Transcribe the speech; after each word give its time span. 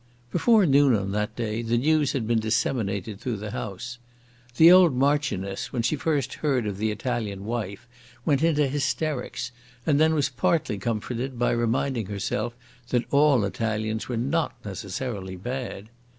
Before 0.31 0.65
noon 0.65 0.95
on 0.95 1.11
that 1.11 1.35
day 1.35 1.61
the 1.61 1.77
news 1.77 2.13
had 2.13 2.25
been 2.25 2.39
disseminated 2.39 3.19
through 3.19 3.37
the 3.37 3.51
house. 3.51 3.99
The 4.57 4.71
old 4.71 4.95
Marchioness, 4.95 5.71
when 5.71 5.83
she 5.83 5.95
first 5.95 6.33
heard 6.41 6.65
of 6.65 6.79
the 6.79 6.89
Italian 6.89 7.45
wife, 7.45 7.87
went 8.25 8.41
into 8.41 8.65
hysterics, 8.67 9.51
and 9.85 9.99
then 9.99 10.15
was 10.15 10.27
partly 10.29 10.79
comforted 10.79 11.37
by 11.37 11.51
reminding 11.51 12.07
herself 12.07 12.55
that 12.89 13.05
all 13.11 13.45
Italians 13.45 14.09
were 14.09 14.17
not 14.17 14.55
necessarily 14.65 15.35
bad. 15.35 15.89